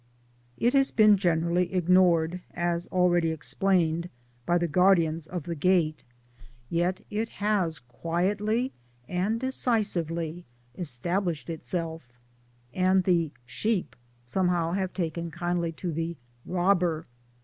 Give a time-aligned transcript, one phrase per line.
[0.57, 4.09] It has been generally ignored as already explained
[4.47, 6.03] by the guardians of the gate,
[6.71, 7.79] yet THE STORY OF, MY BOOKS 201 it has
[8.37, 8.73] quietly
[9.07, 10.45] and decisively
[10.75, 12.07] established itself,
[12.73, 13.95] and the' sheep'
[14.25, 17.05] somehow have taken kindly to the * robber.'